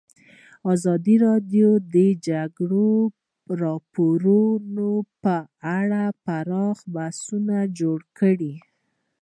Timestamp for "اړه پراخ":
5.79-6.77